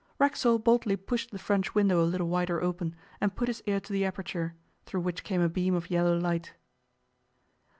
Racksole 0.17 0.57
boldly 0.57 0.95
pushed 0.95 1.29
the 1.29 1.37
french 1.37 1.75
window 1.75 2.03
a 2.03 2.09
little 2.09 2.27
wider 2.27 2.59
open, 2.59 2.95
and 3.21 3.35
put 3.35 3.47
his 3.47 3.61
ear 3.67 3.79
to 3.81 3.93
the 3.93 4.03
aperture, 4.03 4.55
through 4.87 5.01
which 5.01 5.23
came 5.23 5.41
a 5.41 5.47
beam 5.47 5.75
of 5.75 5.91
yellow 5.91 6.17
light. 6.17 6.53